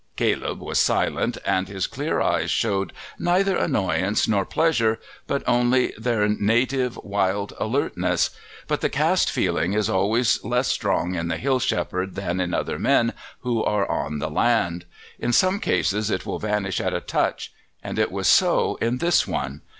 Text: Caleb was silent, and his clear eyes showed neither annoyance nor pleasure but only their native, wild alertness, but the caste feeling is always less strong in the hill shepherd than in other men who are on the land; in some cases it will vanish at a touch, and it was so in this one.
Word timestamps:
Caleb 0.15 0.59
was 0.61 0.79
silent, 0.79 1.37
and 1.45 1.67
his 1.67 1.85
clear 1.85 2.21
eyes 2.21 2.49
showed 2.49 2.91
neither 3.19 3.55
annoyance 3.55 4.27
nor 4.27 4.47
pleasure 4.47 4.99
but 5.27 5.43
only 5.45 5.93
their 5.95 6.27
native, 6.27 6.97
wild 7.03 7.53
alertness, 7.59 8.31
but 8.65 8.81
the 8.81 8.89
caste 8.89 9.29
feeling 9.29 9.73
is 9.73 9.91
always 9.91 10.43
less 10.43 10.69
strong 10.69 11.13
in 11.13 11.27
the 11.27 11.37
hill 11.37 11.59
shepherd 11.59 12.15
than 12.15 12.39
in 12.39 12.51
other 12.51 12.79
men 12.79 13.13
who 13.41 13.63
are 13.63 13.87
on 13.91 14.17
the 14.17 14.31
land; 14.31 14.85
in 15.19 15.31
some 15.31 15.59
cases 15.59 16.09
it 16.09 16.25
will 16.25 16.39
vanish 16.39 16.81
at 16.81 16.95
a 16.95 16.99
touch, 16.99 17.53
and 17.83 17.99
it 17.99 18.11
was 18.11 18.27
so 18.27 18.77
in 18.81 18.97
this 18.97 19.27
one. 19.27 19.61